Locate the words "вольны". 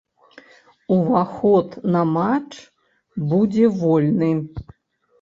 3.81-4.35